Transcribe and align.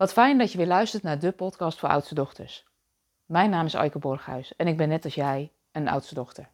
Wat 0.00 0.12
fijn 0.12 0.38
dat 0.38 0.52
je 0.52 0.58
weer 0.58 0.66
luistert 0.66 1.02
naar 1.02 1.18
de 1.18 1.32
podcast 1.32 1.78
voor 1.78 1.88
oudste 1.88 2.14
dochters. 2.14 2.64
Mijn 3.26 3.50
naam 3.50 3.66
is 3.66 3.76
Aike 3.76 3.98
Borghuis 3.98 4.56
en 4.56 4.66
ik 4.66 4.76
ben 4.76 4.88
net 4.88 5.04
als 5.04 5.14
jij 5.14 5.52
een 5.72 5.88
oudste 5.88 6.14
dochter. 6.14 6.48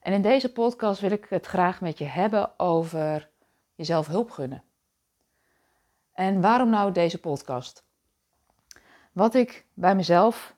En 0.00 0.12
in 0.12 0.22
deze 0.22 0.52
podcast 0.52 1.00
wil 1.00 1.10
ik 1.10 1.26
het 1.28 1.46
graag 1.46 1.80
met 1.80 1.98
je 1.98 2.04
hebben 2.04 2.58
over 2.58 3.28
jezelf 3.74 4.06
hulp 4.06 4.30
gunnen. 4.30 4.62
En 6.12 6.40
waarom 6.40 6.70
nou 6.70 6.92
deze 6.92 7.18
podcast? 7.18 7.84
Wat 9.12 9.34
ik 9.34 9.66
bij 9.74 9.94
mezelf 9.94 10.54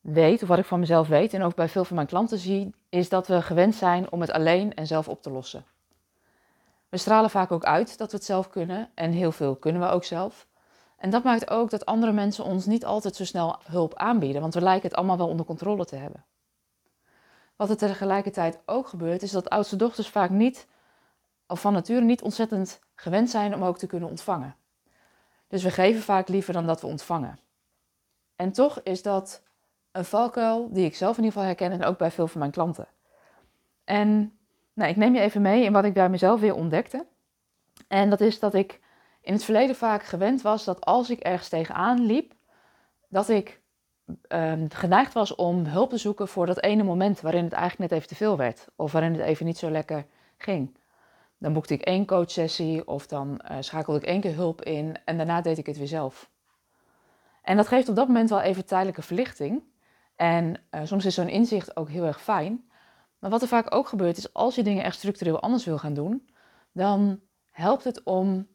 weet, 0.00 0.42
of 0.42 0.48
wat 0.48 0.58
ik 0.58 0.64
van 0.64 0.80
mezelf 0.80 1.08
weet 1.08 1.34
en 1.34 1.42
ook 1.42 1.54
bij 1.54 1.68
veel 1.68 1.84
van 1.84 1.96
mijn 1.96 2.08
klanten 2.08 2.38
zie, 2.38 2.74
is 2.88 3.08
dat 3.08 3.26
we 3.26 3.42
gewend 3.42 3.74
zijn 3.74 4.12
om 4.12 4.20
het 4.20 4.30
alleen 4.30 4.74
en 4.74 4.86
zelf 4.86 5.08
op 5.08 5.22
te 5.22 5.30
lossen. 5.30 5.64
We 6.88 6.96
stralen 6.96 7.30
vaak 7.30 7.52
ook 7.52 7.64
uit 7.64 7.98
dat 7.98 8.10
we 8.10 8.16
het 8.16 8.26
zelf 8.26 8.48
kunnen 8.48 8.90
en 8.94 9.10
heel 9.10 9.32
veel 9.32 9.56
kunnen 9.56 9.82
we 9.82 9.88
ook 9.88 10.04
zelf. 10.04 10.46
En 10.96 11.10
dat 11.10 11.22
maakt 11.22 11.50
ook 11.50 11.70
dat 11.70 11.86
andere 11.86 12.12
mensen 12.12 12.44
ons 12.44 12.66
niet 12.66 12.84
altijd 12.84 13.16
zo 13.16 13.24
snel 13.24 13.58
hulp 13.64 13.94
aanbieden, 13.94 14.40
want 14.40 14.54
we 14.54 14.60
lijken 14.60 14.88
het 14.88 14.96
allemaal 14.96 15.16
wel 15.16 15.28
onder 15.28 15.46
controle 15.46 15.84
te 15.84 15.96
hebben. 15.96 16.24
Wat 17.56 17.70
er 17.70 17.76
tegelijkertijd 17.76 18.58
ook 18.66 18.88
gebeurt, 18.88 19.22
is 19.22 19.30
dat 19.30 19.50
oudste 19.50 19.76
dochters 19.76 20.08
vaak 20.08 20.30
niet, 20.30 20.66
of 21.46 21.60
van 21.60 21.72
nature 21.72 22.00
niet 22.00 22.22
ontzettend 22.22 22.80
gewend 22.94 23.30
zijn 23.30 23.54
om 23.54 23.64
ook 23.64 23.78
te 23.78 23.86
kunnen 23.86 24.08
ontvangen. 24.08 24.56
Dus 25.48 25.62
we 25.62 25.70
geven 25.70 26.02
vaak 26.02 26.28
liever 26.28 26.52
dan 26.52 26.66
dat 26.66 26.80
we 26.80 26.86
ontvangen. 26.86 27.38
En 28.36 28.52
toch 28.52 28.80
is 28.82 29.02
dat 29.02 29.42
een 29.92 30.04
valkuil 30.04 30.68
die 30.72 30.84
ik 30.84 30.96
zelf 30.96 31.18
in 31.18 31.24
ieder 31.24 31.32
geval 31.32 31.54
herken 31.54 31.72
en 31.72 31.84
ook 31.84 31.98
bij 31.98 32.10
veel 32.10 32.26
van 32.26 32.38
mijn 32.38 32.52
klanten. 32.52 32.86
En 33.84 34.38
nou, 34.72 34.90
ik 34.90 34.96
neem 34.96 35.14
je 35.14 35.20
even 35.20 35.42
mee 35.42 35.64
in 35.64 35.72
wat 35.72 35.84
ik 35.84 35.94
bij 35.94 36.08
mezelf 36.08 36.40
weer 36.40 36.54
ontdekte. 36.54 37.06
En 37.88 38.10
dat 38.10 38.20
is 38.20 38.38
dat 38.38 38.54
ik 38.54 38.80
in 39.24 39.32
het 39.32 39.44
verleden 39.44 39.76
vaak 39.76 40.02
gewend 40.02 40.42
was 40.42 40.64
dat 40.64 40.84
als 40.84 41.10
ik 41.10 41.20
ergens 41.20 41.48
tegenaan 41.48 42.00
liep, 42.00 42.32
dat 43.08 43.28
ik 43.28 43.60
um, 44.28 44.70
geneigd 44.70 45.12
was 45.12 45.34
om 45.34 45.64
hulp 45.64 45.90
te 45.90 45.96
zoeken 45.96 46.28
voor 46.28 46.46
dat 46.46 46.62
ene 46.62 46.82
moment 46.82 47.20
waarin 47.20 47.44
het 47.44 47.52
eigenlijk 47.52 47.90
net 47.90 47.98
even 47.98 48.10
te 48.10 48.24
veel 48.24 48.36
werd. 48.36 48.66
Of 48.76 48.92
waarin 48.92 49.12
het 49.12 49.20
even 49.20 49.46
niet 49.46 49.58
zo 49.58 49.70
lekker 49.70 50.06
ging. 50.36 50.78
Dan 51.38 51.52
boekte 51.52 51.74
ik 51.74 51.82
één 51.82 52.06
coachsessie 52.06 52.86
of 52.86 53.06
dan 53.06 53.40
uh, 53.50 53.56
schakelde 53.60 53.98
ik 53.98 54.06
één 54.06 54.20
keer 54.20 54.34
hulp 54.34 54.62
in 54.62 54.96
en 55.04 55.16
daarna 55.16 55.40
deed 55.40 55.58
ik 55.58 55.66
het 55.66 55.78
weer 55.78 55.86
zelf. 55.86 56.30
En 57.42 57.56
dat 57.56 57.68
geeft 57.68 57.88
op 57.88 57.96
dat 57.96 58.06
moment 58.06 58.30
wel 58.30 58.40
even 58.40 58.64
tijdelijke 58.64 59.02
verlichting. 59.02 59.62
En 60.16 60.60
uh, 60.70 60.80
soms 60.84 61.04
is 61.04 61.14
zo'n 61.14 61.28
inzicht 61.28 61.76
ook 61.76 61.88
heel 61.88 62.04
erg 62.04 62.22
fijn. 62.22 62.68
Maar 63.18 63.30
wat 63.30 63.42
er 63.42 63.48
vaak 63.48 63.74
ook 63.74 63.88
gebeurt 63.88 64.16
is, 64.16 64.32
als 64.32 64.54
je 64.54 64.62
dingen 64.62 64.84
echt 64.84 64.96
structureel 64.96 65.40
anders 65.40 65.64
wil 65.64 65.78
gaan 65.78 65.94
doen, 65.94 66.28
dan 66.72 67.20
helpt 67.50 67.84
het 67.84 68.02
om 68.02 68.46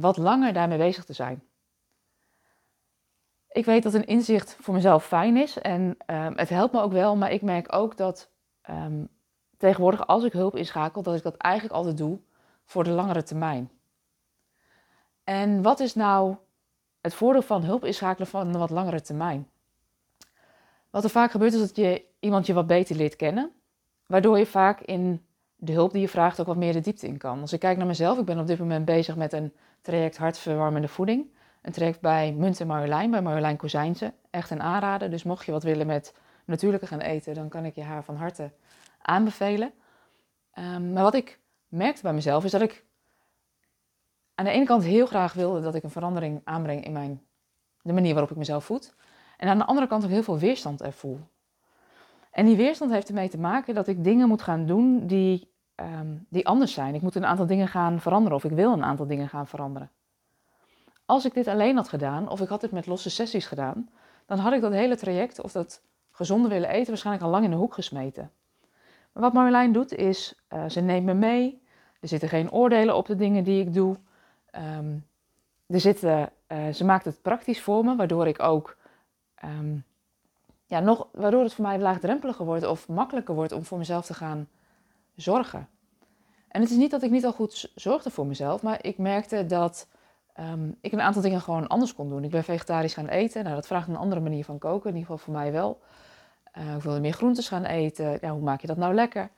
wat 0.00 0.16
langer 0.16 0.52
daarmee 0.52 0.78
bezig 0.78 1.04
te 1.04 1.12
zijn. 1.12 1.42
Ik 3.48 3.64
weet 3.64 3.82
dat 3.82 3.94
een 3.94 4.06
inzicht 4.06 4.56
voor 4.60 4.74
mezelf 4.74 5.06
fijn 5.06 5.36
is 5.36 5.58
en 5.58 5.96
um, 6.06 6.36
het 6.36 6.48
helpt 6.48 6.72
me 6.72 6.80
ook 6.80 6.92
wel, 6.92 7.16
maar 7.16 7.32
ik 7.32 7.42
merk 7.42 7.74
ook 7.74 7.96
dat 7.96 8.30
um, 8.70 9.08
tegenwoordig 9.56 10.06
als 10.06 10.24
ik 10.24 10.32
hulp 10.32 10.56
inschakel, 10.56 11.02
dat 11.02 11.16
ik 11.16 11.22
dat 11.22 11.36
eigenlijk 11.36 11.74
altijd 11.74 11.96
doe 11.96 12.20
voor 12.64 12.84
de 12.84 12.90
langere 12.90 13.22
termijn. 13.22 13.70
En 15.24 15.62
wat 15.62 15.80
is 15.80 15.94
nou 15.94 16.36
het 17.00 17.14
voordeel 17.14 17.42
van 17.42 17.62
hulp 17.62 17.84
inschakelen 17.84 18.28
van 18.28 18.46
een 18.46 18.58
wat 18.58 18.70
langere 18.70 19.00
termijn? 19.00 19.48
Wat 20.90 21.04
er 21.04 21.10
vaak 21.10 21.30
gebeurt 21.30 21.52
is 21.52 21.60
dat 21.60 21.76
je 21.76 22.04
iemand 22.20 22.46
je 22.46 22.52
wat 22.52 22.66
beter 22.66 22.96
leert 22.96 23.16
kennen, 23.16 23.52
waardoor 24.06 24.38
je 24.38 24.46
vaak 24.46 24.80
in 24.80 25.26
de 25.60 25.72
hulp 25.72 25.92
die 25.92 26.00
je 26.00 26.08
vraagt 26.08 26.40
ook 26.40 26.46
wat 26.46 26.56
meer 26.56 26.72
de 26.72 26.80
diepte 26.80 27.06
in 27.06 27.16
kan. 27.16 27.40
Als 27.40 27.52
ik 27.52 27.60
kijk 27.60 27.76
naar 27.76 27.86
mezelf, 27.86 28.18
ik 28.18 28.24
ben 28.24 28.38
op 28.38 28.46
dit 28.46 28.58
moment 28.58 28.84
bezig 28.84 29.16
met 29.16 29.32
een 29.32 29.52
traject 29.80 30.16
hartverwarmende 30.16 30.88
voeding. 30.88 31.26
Een 31.62 31.72
traject 31.72 32.00
bij 32.00 32.32
Munt 32.32 32.60
en 32.60 32.66
Marjolein, 32.66 33.10
bij 33.10 33.22
Marjolein 33.22 33.56
Kozijnse. 33.56 34.12
Echt 34.30 34.50
een 34.50 34.62
aanrader, 34.62 35.10
dus 35.10 35.22
mocht 35.22 35.46
je 35.46 35.52
wat 35.52 35.62
willen 35.62 35.86
met 35.86 36.14
natuurlijke 36.44 36.86
gaan 36.86 37.00
eten, 37.00 37.34
dan 37.34 37.48
kan 37.48 37.64
ik 37.64 37.74
je 37.74 37.82
haar 37.82 38.04
van 38.04 38.16
harte 38.16 38.50
aanbevelen. 39.02 39.72
Um, 40.58 40.92
maar 40.92 41.02
wat 41.02 41.14
ik 41.14 41.40
merkte 41.68 42.02
bij 42.02 42.12
mezelf 42.12 42.44
is 42.44 42.50
dat 42.50 42.60
ik 42.60 42.84
aan 44.34 44.44
de 44.44 44.50
ene 44.50 44.64
kant 44.64 44.84
heel 44.84 45.06
graag 45.06 45.32
wilde 45.32 45.60
dat 45.60 45.74
ik 45.74 45.82
een 45.82 45.90
verandering 45.90 46.40
aanbreng 46.44 46.84
in 46.84 46.92
mijn, 46.92 47.22
de 47.82 47.92
manier 47.92 48.12
waarop 48.12 48.30
ik 48.30 48.36
mezelf 48.36 48.64
voed. 48.64 48.94
En 49.36 49.48
aan 49.48 49.58
de 49.58 49.64
andere 49.64 49.86
kant 49.86 50.04
ook 50.04 50.10
heel 50.10 50.22
veel 50.22 50.38
weerstand 50.38 50.80
er 50.80 50.92
voel. 50.92 51.20
En 52.30 52.46
die 52.46 52.56
weerstand 52.56 52.90
heeft 52.90 53.08
ermee 53.08 53.28
te 53.28 53.38
maken 53.38 53.74
dat 53.74 53.86
ik 53.86 54.04
dingen 54.04 54.28
moet 54.28 54.42
gaan 54.42 54.66
doen 54.66 55.06
die, 55.06 55.52
um, 55.80 56.26
die 56.28 56.46
anders 56.46 56.72
zijn. 56.72 56.94
Ik 56.94 57.02
moet 57.02 57.14
een 57.14 57.26
aantal 57.26 57.46
dingen 57.46 57.68
gaan 57.68 58.00
veranderen 58.00 58.36
of 58.36 58.44
ik 58.44 58.50
wil 58.50 58.72
een 58.72 58.84
aantal 58.84 59.06
dingen 59.06 59.28
gaan 59.28 59.46
veranderen. 59.46 59.90
Als 61.06 61.24
ik 61.24 61.34
dit 61.34 61.46
alleen 61.46 61.76
had 61.76 61.88
gedaan 61.88 62.28
of 62.28 62.40
ik 62.40 62.48
had 62.48 62.60
dit 62.60 62.70
met 62.70 62.86
losse 62.86 63.10
sessies 63.10 63.46
gedaan, 63.46 63.88
dan 64.26 64.38
had 64.38 64.52
ik 64.52 64.60
dat 64.60 64.72
hele 64.72 64.96
traject 64.96 65.40
of 65.40 65.52
dat 65.52 65.82
gezonde 66.10 66.48
willen 66.48 66.68
eten 66.68 66.88
waarschijnlijk 66.88 67.24
al 67.24 67.30
lang 67.30 67.44
in 67.44 67.50
de 67.50 67.56
hoek 67.56 67.74
gesmeten. 67.74 68.30
Wat 69.12 69.32
Marjolein 69.32 69.72
doet 69.72 69.94
is, 69.94 70.34
uh, 70.52 70.68
ze 70.68 70.80
neemt 70.80 71.06
me 71.06 71.14
mee. 71.14 71.62
Er 72.00 72.08
zitten 72.08 72.28
geen 72.28 72.52
oordelen 72.52 72.96
op 72.96 73.06
de 73.06 73.16
dingen 73.16 73.44
die 73.44 73.60
ik 73.60 73.74
doe. 73.74 73.96
Um, 74.78 75.06
er 75.66 75.80
zitten, 75.80 76.30
uh, 76.48 76.68
ze 76.68 76.84
maakt 76.84 77.04
het 77.04 77.22
praktisch 77.22 77.60
voor 77.60 77.84
me, 77.84 77.96
waardoor 77.96 78.26
ik 78.26 78.42
ook 78.42 78.76
um, 79.44 79.84
ja, 80.66 80.80
nog, 80.80 81.08
waardoor 81.12 81.42
het 81.42 81.54
voor 81.54 81.64
mij 81.64 81.78
laagdrempeliger 81.78 82.44
wordt 82.44 82.66
of 82.66 82.88
makkelijker 82.88 83.34
wordt 83.34 83.52
om 83.52 83.64
voor 83.64 83.78
mezelf 83.78 84.06
te 84.06 84.14
gaan 84.14 84.48
zorgen. 85.20 85.68
En 86.48 86.60
het 86.60 86.70
is 86.70 86.76
niet 86.76 86.90
dat 86.90 87.02
ik 87.02 87.10
niet 87.10 87.24
al 87.24 87.32
goed 87.32 87.72
zorgde 87.74 88.10
voor 88.10 88.26
mezelf, 88.26 88.62
maar 88.62 88.84
ik 88.84 88.98
merkte 88.98 89.46
dat 89.46 89.88
um, 90.40 90.76
ik 90.80 90.92
een 90.92 91.00
aantal 91.00 91.22
dingen 91.22 91.40
gewoon 91.40 91.66
anders 91.66 91.94
kon 91.94 92.08
doen. 92.08 92.24
Ik 92.24 92.30
ben 92.30 92.44
vegetarisch 92.44 92.94
gaan 92.94 93.08
eten. 93.08 93.42
Nou, 93.42 93.54
dat 93.54 93.66
vraagt 93.66 93.88
een 93.88 93.96
andere 93.96 94.20
manier 94.20 94.44
van 94.44 94.58
koken, 94.58 94.90
in 94.90 94.96
ieder 94.96 95.10
geval 95.10 95.24
voor 95.24 95.34
mij 95.34 95.52
wel. 95.52 95.80
Uh, 96.58 96.74
ik 96.74 96.82
wilde 96.82 97.00
meer 97.00 97.12
groentes 97.12 97.48
gaan 97.48 97.64
eten. 97.64 98.18
Ja, 98.20 98.30
hoe 98.30 98.42
maak 98.42 98.60
je 98.60 98.66
dat 98.66 98.76
nou 98.76 98.94
lekker? 98.94 99.30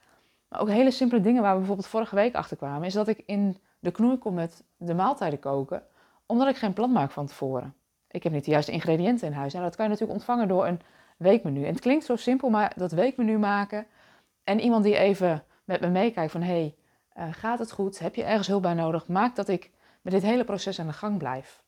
Maar 0.48 0.60
ook 0.60 0.68
hele 0.68 0.90
simpele 0.90 1.20
dingen 1.20 1.42
waar 1.42 1.52
we 1.52 1.58
bijvoorbeeld 1.58 1.88
vorige 1.88 2.14
week 2.14 2.34
achter 2.34 2.56
kwamen, 2.56 2.86
is 2.86 2.92
dat 2.92 3.08
ik 3.08 3.22
in 3.26 3.58
de 3.78 3.90
knoei 3.90 4.18
kom 4.18 4.34
met 4.34 4.64
de 4.76 4.94
maaltijden 4.94 5.38
koken, 5.38 5.82
omdat 6.26 6.48
ik 6.48 6.56
geen 6.56 6.72
plan 6.72 6.92
maak 6.92 7.10
van 7.10 7.26
tevoren. 7.26 7.74
Ik 8.10 8.22
heb 8.22 8.32
niet 8.32 8.44
de 8.44 8.50
juiste 8.50 8.72
ingrediënten 8.72 9.26
in 9.26 9.32
huis. 9.32 9.54
En 9.54 9.62
dat 9.62 9.76
kan 9.76 9.84
je 9.84 9.90
natuurlijk 9.90 10.18
ontvangen 10.18 10.48
door 10.48 10.66
een 10.66 10.80
weekmenu. 11.16 11.64
En 11.64 11.72
het 11.72 11.80
klinkt 11.80 12.04
zo 12.04 12.16
simpel, 12.16 12.50
maar 12.50 12.72
dat 12.76 12.92
weekmenu 12.92 13.38
maken 13.38 13.86
en 14.44 14.60
iemand 14.60 14.84
die 14.84 14.96
even 14.96 15.44
met 15.70 15.80
me 15.80 15.88
meekijkt 15.88 16.32
van 16.32 16.42
hey, 16.42 16.74
uh, 17.18 17.24
gaat 17.30 17.58
het 17.58 17.72
goed? 17.72 17.98
Heb 17.98 18.14
je 18.14 18.24
ergens 18.24 18.46
hulp 18.46 18.62
bij 18.62 18.74
nodig? 18.74 19.06
Maakt 19.06 19.36
dat 19.36 19.48
ik 19.48 19.70
met 20.02 20.12
dit 20.12 20.22
hele 20.22 20.44
proces 20.44 20.80
aan 20.80 20.86
de 20.86 20.92
gang 20.92 21.18
blijf. 21.18 21.62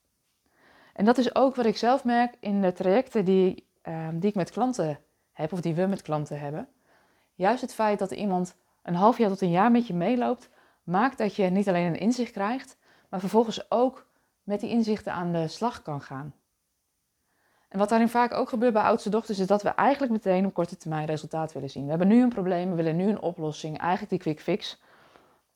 En 0.93 1.05
dat 1.05 1.19
is 1.19 1.35
ook 1.35 1.55
wat 1.55 1.67
ik 1.67 1.77
zelf 1.77 2.05
merk 2.05 2.35
in 2.41 2.61
de 2.61 2.73
trajecten 2.73 3.25
die, 3.25 3.67
uh, 3.89 4.09
die 4.13 4.29
ik 4.29 4.35
met 4.35 4.51
klanten 4.51 4.99
heb, 5.33 5.53
of 5.53 5.61
die 5.61 5.75
we 5.75 5.87
met 5.87 6.03
klanten 6.03 6.41
hebben. 6.41 6.69
Juist 7.35 7.61
het 7.61 7.75
feit 7.75 7.99
dat 7.99 8.11
iemand 8.11 8.55
een 8.83 8.95
half 8.95 9.19
jaar 9.19 9.29
tot 9.29 9.41
een 9.41 9.51
jaar 9.51 9.71
met 9.71 9.87
je 9.87 9.95
meeloopt, 9.95 10.49
maakt 10.83 11.19
dat 11.19 11.37
je 11.37 11.45
niet 11.45 11.69
alleen 11.69 11.87
een 11.87 11.99
inzicht 11.99 12.33
krijgt, 12.33 12.77
maar 13.09 13.21
vervolgens 13.21 13.71
ook 13.71 14.07
met 14.43 14.61
die 14.61 14.71
inzichten 14.71 15.13
aan 15.13 15.33
de 15.33 15.49
slag 15.49 15.83
kan 15.83 16.01
gaan. 16.01 16.35
En 17.73 17.79
wat 17.79 17.89
daarin 17.89 18.09
vaak 18.09 18.33
ook 18.33 18.49
gebeurt 18.49 18.73
bij 18.73 18.83
oudste 18.83 19.11
dochters, 19.11 19.39
is 19.39 19.47
dat 19.47 19.63
we 19.63 19.69
eigenlijk 19.69 20.13
meteen 20.13 20.47
op 20.47 20.55
korte 20.55 20.77
termijn 20.77 21.07
resultaat 21.07 21.53
willen 21.53 21.71
zien. 21.71 21.83
We 21.83 21.91
hebben 21.91 22.09
nu 22.09 22.23
een 22.23 22.29
probleem, 22.29 22.71
we 22.71 22.77
willen 22.77 22.97
nu 22.97 23.09
een 23.09 23.21
oplossing, 23.21 23.79
eigenlijk 23.79 24.11
die 24.11 24.19
quick 24.19 24.41
fix. 24.41 24.81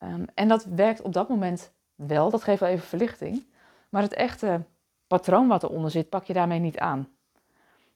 Um, 0.03 0.25
en 0.35 0.49
dat 0.49 0.65
werkt 0.65 1.03
op 1.03 1.13
dat 1.13 1.29
moment 1.29 1.73
wel, 1.95 2.31
dat 2.31 2.43
geeft 2.43 2.61
wel 2.61 2.69
even 2.69 2.87
verlichting. 2.87 3.47
Maar 3.89 4.03
het 4.03 4.15
echte 4.15 4.63
patroon 5.07 5.49
wat 5.49 5.63
eronder 5.63 5.91
zit, 5.91 6.09
pak 6.09 6.25
je 6.25 6.33
daarmee 6.33 6.59
niet 6.59 6.79
aan. 6.79 7.09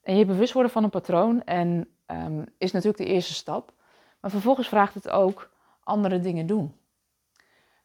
En 0.02 0.16
je 0.16 0.24
bewust 0.24 0.52
worden 0.52 0.72
van 0.72 0.84
een 0.84 0.90
patroon 0.90 1.44
en, 1.44 1.88
um, 2.06 2.44
is 2.58 2.72
natuurlijk 2.72 3.02
de 3.02 3.08
eerste 3.08 3.34
stap. 3.34 3.72
Maar 4.20 4.30
vervolgens 4.30 4.68
vraagt 4.68 4.94
het 4.94 5.10
ook 5.10 5.50
andere 5.84 6.20
dingen 6.20 6.46
doen. 6.46 6.74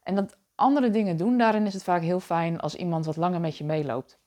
En 0.04 0.16
dat 0.16 0.38
andere 0.56 0.90
dingen 0.90 1.18
doen, 1.18 1.38
daarin 1.38 1.66
is 1.66 1.74
het 1.74 1.84
vaak 1.84 2.02
heel 2.02 2.20
fijn 2.20 2.60
als 2.60 2.76
iemand 2.76 3.06
wat 3.06 3.16
langer 3.16 3.40
met 3.40 3.58
je 3.58 3.64
meeloopt. 3.64 4.18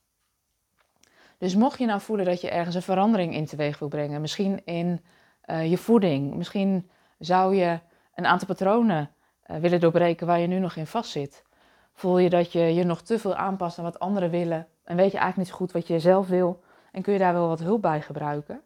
Dus 1.39 1.55
mocht 1.55 1.79
je 1.79 1.87
nou 1.87 2.01
voelen 2.01 2.27
dat 2.27 2.41
je 2.41 2.51
ergens 2.51 2.75
een 2.75 2.83
verandering 2.83 3.35
in 3.35 3.47
teweeg 3.47 3.79
wil 3.79 3.89
brengen, 3.89 4.21
misschien 4.21 4.65
in 4.65 5.05
uh, 5.47 5.71
je 5.71 5.79
voeding, 5.79 6.35
misschien 6.35 6.91
zou 7.19 7.55
je 7.55 7.79
een 8.15 8.27
aantal 8.27 8.47
patronen 8.47 9.11
uh, 9.47 9.57
willen 9.57 9.81
doorbreken 9.81 10.27
waar 10.27 10.41
je 10.41 10.47
nu 10.47 10.59
nog 10.59 10.77
in 10.77 10.87
vastzit. 10.87 11.45
Voel 11.93 12.19
je 12.19 12.31
dat 12.31 12.53
je 12.53 12.61
je 12.61 12.85
nog 12.85 13.03
te 13.03 13.19
veel 13.19 13.35
aanpast 13.35 13.79
aan 13.79 13.85
wat 13.85 13.99
anderen 13.99 14.31
willen 14.31 14.67
en 14.85 14.97
weet 14.97 15.13
je 15.13 15.19
eigenlijk 15.19 15.37
niet 15.37 15.49
zo 15.49 15.55
goed 15.55 15.73
wat 15.73 15.87
je 15.87 15.99
zelf 15.99 16.29
wil 16.29 16.63
en 16.93 17.03
kun 17.03 17.13
je 17.13 17.19
daar 17.19 17.33
wel 17.33 17.49
wat 17.49 17.61
hulp 17.61 17.83
bij 17.83 18.01
gebruiken? 18.01 18.61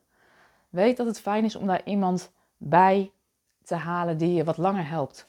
Weet 0.69 0.97
dat 0.97 1.07
het 1.07 1.21
fijn 1.21 1.45
is 1.45 1.57
om 1.57 1.67
daar 1.67 1.85
iemand 1.85 2.33
bij 2.57 3.13
te 3.63 3.75
halen 3.75 4.19
die 4.19 4.35
je 4.35 4.45
wat 4.45 4.57
langer 4.57 4.89
helpt. 4.89 5.29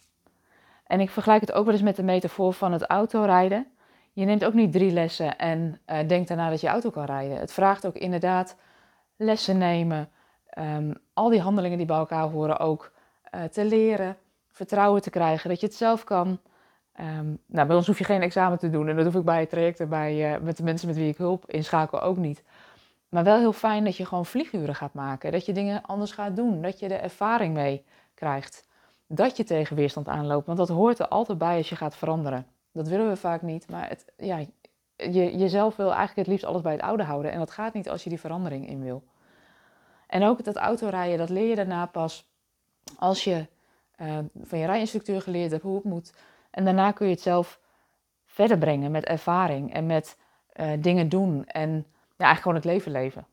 En 0.84 1.00
ik 1.00 1.10
vergelijk 1.10 1.42
het 1.42 1.52
ook 1.52 1.66
wel 1.66 1.74
eens 1.74 1.84
met 1.84 1.96
de 1.96 2.04
metafoor 2.04 2.54
van 2.54 2.72
het 2.72 2.84
autorijden. 2.84 3.68
Je 4.14 4.26
neemt 4.26 4.46
ook 4.46 4.54
niet 4.54 4.72
drie 4.72 4.92
lessen 4.92 5.38
en 5.38 5.80
uh, 5.88 6.08
denkt 6.08 6.28
daarna 6.28 6.50
dat 6.50 6.62
je 6.62 6.68
auto 6.68 6.90
kan 6.90 7.06
rijden. 7.06 7.38
Het 7.38 7.54
vraagt 7.54 7.86
ook 7.86 7.96
inderdaad 7.96 8.56
lessen 9.16 9.58
nemen, 9.58 10.10
um, 10.58 10.94
al 11.14 11.30
die 11.30 11.42
handelingen 11.42 11.78
die 11.78 11.88
bij 11.88 11.98
elkaar 11.98 12.30
horen 12.30 12.60
ook 12.60 12.92
uh, 13.36 13.44
te 13.44 13.66
leren, 13.66 14.18
vertrouwen 14.52 15.02
te 15.02 15.10
krijgen 15.10 15.50
dat 15.50 15.60
je 15.60 15.66
het 15.66 15.76
zelf 15.76 16.04
kan. 16.04 16.40
Ehm, 16.94 17.34
nou, 17.46 17.68
bij 17.68 17.76
ons 17.76 17.88
hoef 17.88 17.98
je 17.98 18.04
geen 18.04 18.22
examen 18.22 18.58
te 18.58 18.70
doen 18.70 18.88
en 18.88 18.96
dat 18.96 19.06
hoef 19.06 19.16
ik 19.16 19.24
bij 19.24 19.46
trajecten 19.46 19.90
bij, 19.90 20.34
uh, 20.34 20.42
met 20.42 20.58
de 20.58 20.64
mensen 20.64 20.88
met 20.88 20.98
wie 20.98 21.08
ik 21.08 21.18
hulp 21.18 21.52
inschakel 21.52 22.02
ook 22.02 22.18
niet. 22.18 22.44
Maar 23.10 23.24
wel 23.24 23.38
heel 23.38 23.54
fijn 23.54 23.84
dat 23.84 23.98
je 23.98 24.06
gewoon 24.06 24.26
vlieguren 24.26 24.76
gaat 24.76 24.94
maken, 24.94 25.32
dat 25.32 25.46
je 25.46 25.54
dingen 25.54 25.82
anders 25.82 26.12
gaat 26.12 26.36
doen, 26.36 26.62
dat 26.62 26.80
je 26.80 26.88
de 26.88 26.96
ervaring 26.96 27.54
mee 27.54 27.86
krijgt, 28.14 28.68
dat 29.08 29.38
je 29.38 29.44
tegen 29.44 29.76
weerstand 29.76 30.08
aanloopt, 30.08 30.46
want 30.46 30.58
dat 30.58 30.70
hoort 30.70 31.00
er 31.00 31.08
altijd 31.08 31.38
bij 31.38 31.58
als 31.58 31.70
je 31.70 31.76
gaat 31.76 31.96
veranderen. 31.96 32.46
Dat 32.74 32.88
willen 32.88 33.10
we 33.10 33.16
vaak 33.16 33.42
niet, 33.42 33.70
maar 33.70 33.90
het, 33.90 34.06
ja, 34.18 34.46
je, 34.96 35.38
jezelf 35.38 35.76
wil 35.76 35.88
eigenlijk 35.88 36.18
het 36.18 36.28
liefst 36.28 36.46
alles 36.46 36.62
bij 36.62 36.72
het 36.72 36.82
oude 36.82 37.04
houden 37.04 37.32
en 37.32 37.40
dat 37.40 37.52
gaat 37.52 37.74
niet 37.74 37.90
als 37.90 38.04
je 38.04 38.10
die 38.10 38.20
verandering 38.20 38.68
in 38.68 38.84
wil. 38.84 39.04
En 40.08 40.24
ook 40.24 40.44
dat 40.44 40.56
autorijden, 40.56 41.18
dat 41.18 41.30
leer 41.30 41.50
je 41.50 41.56
daarna 41.56 41.86
pas 41.86 42.32
als 42.98 43.24
je 43.24 43.48
uh, 44.02 44.18
van 44.44 44.60
je 44.60 44.66
rijinstructeur 44.66 45.22
geleerd 45.22 45.52
hebt 45.52 45.64
hoe 45.64 45.76
het 45.76 45.84
moet. 45.84 46.14
En 46.52 46.66
daarna 46.66 46.92
kun 46.92 47.08
je 47.08 47.14
het 47.14 47.22
zelf 47.22 47.60
verder 48.26 48.58
brengen 48.58 48.92
met 48.92 49.06
ervaring 49.06 49.74
en 49.74 49.86
met 49.86 50.18
uh, 50.54 50.72
dingen 50.80 51.10
doen 51.10 51.46
en 51.46 51.70
ja, 52.18 52.26
eigenlijk 52.26 52.42
gewoon 52.42 52.56
het 52.56 52.66
leven 52.66 52.92
leven. 52.92 53.28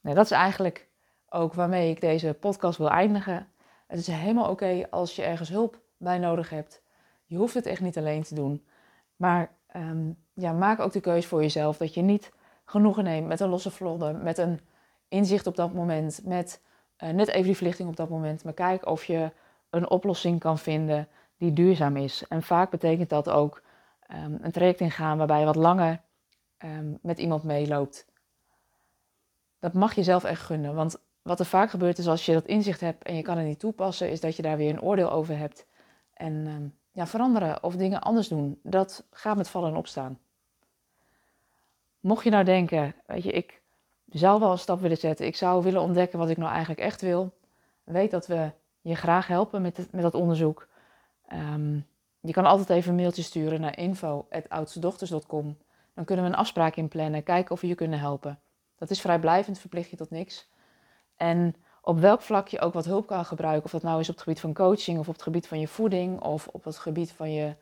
Nou, 0.00 0.16
dat 0.16 0.24
is 0.24 0.30
eigenlijk 0.30 0.88
ook 1.28 1.54
waarmee 1.54 1.90
ik 1.90 2.00
deze 2.00 2.34
podcast 2.34 2.78
wil 2.78 2.90
eindigen. 2.90 3.48
Het 3.86 3.98
is 3.98 4.06
helemaal 4.06 4.50
oké 4.50 4.86
als 4.90 5.16
je 5.16 5.22
ergens 5.22 5.48
hulp 5.48 5.80
bij 5.96 6.18
nodig 6.18 6.50
hebt. 6.50 6.82
Je 7.28 7.36
hoeft 7.36 7.54
het 7.54 7.66
echt 7.66 7.80
niet 7.80 7.98
alleen 7.98 8.22
te 8.22 8.34
doen. 8.34 8.64
Maar 9.16 9.50
um, 9.76 10.16
ja, 10.32 10.52
maak 10.52 10.80
ook 10.80 10.92
de 10.92 11.00
keuze 11.00 11.28
voor 11.28 11.42
jezelf 11.42 11.76
dat 11.76 11.94
je 11.94 12.02
niet 12.02 12.32
genoegen 12.64 13.04
neemt 13.04 13.26
met 13.26 13.40
een 13.40 13.48
losse 13.48 13.70
vlodder, 13.70 14.14
met 14.14 14.38
een 14.38 14.60
inzicht 15.08 15.46
op 15.46 15.56
dat 15.56 15.72
moment, 15.72 16.20
met 16.24 16.60
uh, 16.98 17.10
net 17.10 17.28
even 17.28 17.42
die 17.42 17.56
verlichting 17.56 17.88
op 17.88 17.96
dat 17.96 18.08
moment. 18.08 18.44
Maar 18.44 18.52
kijk 18.52 18.86
of 18.86 19.04
je 19.04 19.32
een 19.70 19.90
oplossing 19.90 20.40
kan 20.40 20.58
vinden 20.58 21.08
die 21.36 21.52
duurzaam 21.52 21.96
is. 21.96 22.24
En 22.28 22.42
vaak 22.42 22.70
betekent 22.70 23.08
dat 23.08 23.28
ook 23.28 23.62
um, 24.12 24.38
een 24.42 24.52
traject 24.52 24.80
ingaan 24.80 25.18
waarbij 25.18 25.38
je 25.38 25.44
wat 25.44 25.56
langer 25.56 26.00
um, 26.64 26.98
met 27.02 27.18
iemand 27.18 27.42
meeloopt. 27.42 28.06
Dat 29.58 29.72
mag 29.72 29.94
je 29.94 30.02
zelf 30.02 30.24
echt 30.24 30.42
gunnen. 30.42 30.74
Want 30.74 30.96
wat 31.22 31.40
er 31.40 31.46
vaak 31.46 31.70
gebeurt 31.70 31.98
is 31.98 32.08
als 32.08 32.26
je 32.26 32.32
dat 32.32 32.46
inzicht 32.46 32.80
hebt 32.80 33.04
en 33.04 33.16
je 33.16 33.22
kan 33.22 33.36
het 33.36 33.46
niet 33.46 33.58
toepassen, 33.58 34.10
is 34.10 34.20
dat 34.20 34.36
je 34.36 34.42
daar 34.42 34.56
weer 34.56 34.70
een 34.70 34.82
oordeel 34.82 35.10
over 35.10 35.38
hebt. 35.38 35.66
En 36.12 36.72
ja, 36.98 37.06
veranderen 37.06 37.62
of 37.62 37.76
dingen 37.76 38.00
anders 38.00 38.28
doen, 38.28 38.58
dat 38.62 39.04
gaat 39.10 39.36
met 39.36 39.48
vallen 39.48 39.70
en 39.70 39.76
opstaan. 39.76 40.18
Mocht 42.00 42.24
je 42.24 42.30
nou 42.30 42.44
denken, 42.44 42.94
weet 43.06 43.22
je, 43.22 43.32
ik 43.32 43.62
zou 44.08 44.40
wel 44.40 44.50
een 44.50 44.58
stap 44.58 44.80
willen 44.80 44.96
zetten, 44.96 45.26
ik 45.26 45.36
zou 45.36 45.62
willen 45.62 45.80
ontdekken 45.80 46.18
wat 46.18 46.28
ik 46.28 46.36
nou 46.36 46.50
eigenlijk 46.50 46.80
echt 46.80 47.00
wil, 47.00 47.32
weet 47.84 48.10
dat 48.10 48.26
we 48.26 48.50
je 48.80 48.94
graag 48.94 49.26
helpen 49.26 49.62
met, 49.62 49.88
met 49.90 50.02
dat 50.02 50.14
onderzoek. 50.14 50.68
Um, 51.32 51.86
je 52.20 52.32
kan 52.32 52.46
altijd 52.46 52.70
even 52.70 52.90
een 52.90 52.96
mailtje 52.96 53.22
sturen 53.22 53.60
naar 53.60 53.78
info.oudstedochters.com. 53.78 55.56
Dan 55.94 56.04
kunnen 56.04 56.24
we 56.24 56.30
een 56.30 56.36
afspraak 56.36 56.76
inplannen, 56.76 57.22
kijken 57.22 57.52
of 57.52 57.60
we 57.60 57.66
je 57.66 57.74
kunnen 57.74 57.98
helpen. 57.98 58.38
Dat 58.78 58.90
is 58.90 59.00
vrijblijvend, 59.00 59.58
verplicht 59.58 59.90
je 59.90 59.96
tot 59.96 60.10
niks. 60.10 60.48
En 61.16 61.54
op 61.88 61.98
welk 61.98 62.20
vlak 62.20 62.48
je 62.48 62.60
ook 62.60 62.72
wat 62.72 62.84
hulp 62.84 63.06
kan 63.06 63.24
gebruiken. 63.24 63.64
Of 63.64 63.70
dat 63.70 63.82
nou 63.82 64.00
is 64.00 64.08
op 64.08 64.14
het 64.14 64.22
gebied 64.22 64.40
van 64.40 64.54
coaching 64.54 64.98
of 64.98 65.08
op 65.08 65.14
het 65.14 65.22
gebied 65.22 65.46
van 65.46 65.60
je 65.60 65.68
voeding 65.68 66.20
of 66.20 66.48
op 66.48 66.64
het 66.64 66.78
gebied 66.78 67.12
van 67.12 67.32
je, 67.32 67.54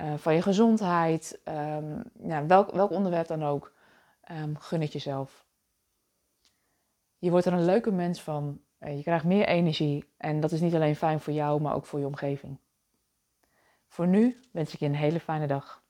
uh, 0.00 0.14
van 0.14 0.34
je 0.34 0.42
gezondheid. 0.42 1.40
Um, 1.44 2.02
ja, 2.22 2.46
welk, 2.46 2.70
welk 2.70 2.90
onderwerp 2.90 3.26
dan 3.26 3.44
ook. 3.44 3.72
Um, 4.30 4.58
gun 4.58 4.80
het 4.80 4.92
jezelf. 4.92 5.46
Je 7.18 7.30
wordt 7.30 7.46
er 7.46 7.52
een 7.52 7.64
leuke 7.64 7.90
mens 7.90 8.22
van. 8.22 8.60
Uh, 8.80 8.96
je 8.96 9.02
krijgt 9.02 9.24
meer 9.24 9.46
energie. 9.46 10.04
En 10.16 10.40
dat 10.40 10.52
is 10.52 10.60
niet 10.60 10.74
alleen 10.74 10.96
fijn 10.96 11.20
voor 11.20 11.32
jou, 11.32 11.60
maar 11.60 11.74
ook 11.74 11.86
voor 11.86 11.98
je 11.98 12.06
omgeving. 12.06 12.58
Voor 13.88 14.06
nu 14.06 14.40
wens 14.52 14.72
ik 14.72 14.78
je 14.80 14.86
een 14.86 14.94
hele 14.94 15.20
fijne 15.20 15.46
dag. 15.46 15.82